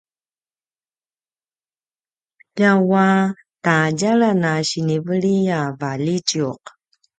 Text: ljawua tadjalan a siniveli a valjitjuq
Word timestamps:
ljawua 2.55 3.07
tadjalan 3.63 4.43
a 4.53 4.55
siniveli 4.69 5.35
a 5.59 5.61
valjitjuq 5.79 6.61